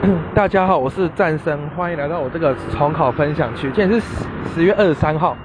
[0.34, 3.70] 大家好，我是战生，欢迎来到我这个重考分享区。
[3.72, 5.36] 今天是十十月二十三号，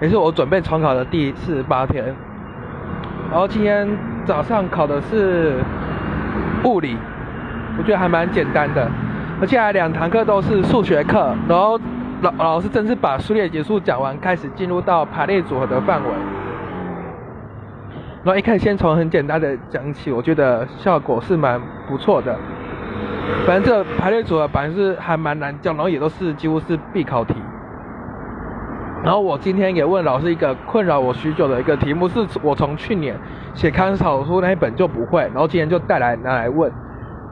[0.00, 2.04] 也是我准备重考的第四十八天。
[3.30, 3.88] 然后今天
[4.24, 5.56] 早上考的是
[6.64, 6.96] 物理，
[7.78, 8.88] 我觉得还蛮简单的。
[9.40, 11.78] 而且来两堂课都是数学课，然后
[12.22, 16.10] 老老师正式把数列结束讲完，开始进入到排列组合的范围。
[18.22, 22.36] 然后一开始先从很简单的讲起，我觉得效果是蛮不错的。
[23.46, 27.34] 反正这排列组合反正是还蛮难教，然后也都是几乎是必考题。
[29.02, 33.16] 然后我今天也问老师一个困扰我许久的一个题目，是我从去年
[33.54, 36.70] 写康草书那一本就不会，然后今天就带来拿来问，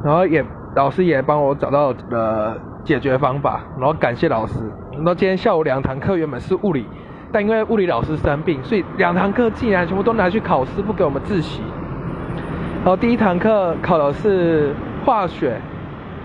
[0.02, 0.42] 然后也
[0.74, 4.54] 老师也帮我找到了解决方法，然后感谢老师。
[4.92, 6.86] 然后今天下午两堂课原本是物理，
[7.30, 11.62] 但因为物理老师生病，所以两堂课竟然全部都拿去考试，不给我们自习。
[12.82, 15.60] 然后第一堂课考的是化学。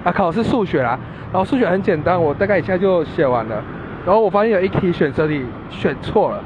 [0.03, 0.99] 啊，考的是数学啦，
[1.31, 3.63] 然后数学很简单，我大概一下就写完了。
[4.05, 6.43] 然后我发现有一题选择题选错了，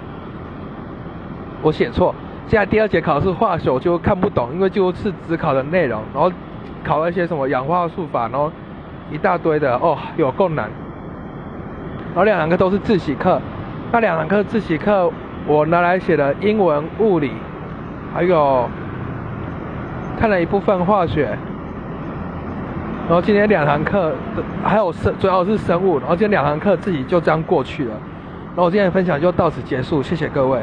[1.61, 2.13] 我写错。
[2.47, 6.31] 现在第二节考的是化学，我就看不懂，因为就是只考的内容，然后
[6.83, 8.51] 考了一些什么氧化术法，然后
[9.11, 10.69] 一大堆的，哦，有够难。
[12.09, 13.41] 然后两堂课都是自习课，
[13.91, 15.11] 那两堂课自习课
[15.47, 17.31] 我拿来写的英文、物理，
[18.13, 18.69] 还有
[20.19, 21.35] 看了一部分化学。
[23.07, 24.13] 然后今天两堂课，
[24.61, 27.91] 还有生主要是生物，然后今天两堂课自己就这样过去了。
[28.49, 30.59] 然后我今天的分享就到此结束，谢谢各位。